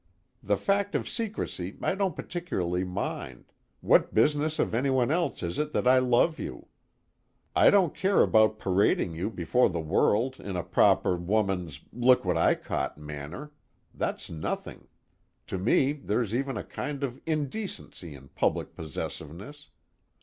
The 0.41 0.57
fact 0.57 0.95
of 0.95 1.07
secrecy 1.07 1.77
I 1.79 1.93
don't 1.93 2.15
particularly 2.15 2.83
mind 2.83 3.51
what 3.81 4.15
business 4.15 4.57
of 4.57 4.73
anyone 4.73 5.11
else 5.11 5.43
is 5.43 5.59
it 5.59 5.73
that 5.73 5.87
I 5.87 5.99
love 5.99 6.39
you? 6.39 6.69
I 7.55 7.69
don't 7.69 7.93
care 7.93 8.23
about 8.23 8.57
parading 8.57 9.13
you 9.13 9.29
before 9.29 9.69
the 9.69 9.79
world 9.79 10.39
in 10.39 10.55
a 10.55 10.63
proper 10.63 11.15
woman's 11.17 11.81
look 11.93 12.25
what 12.25 12.35
I 12.35 12.55
caught 12.55 12.97
manner 12.97 13.51
that's 13.93 14.27
nothing, 14.27 14.87
to 15.45 15.59
me 15.59 15.93
there's 15.93 16.33
even 16.33 16.57
a 16.57 16.63
kind 16.63 17.03
of 17.03 17.21
indecency 17.27 18.15
in 18.15 18.29
public 18.29 18.75
possessiveness. 18.75 19.69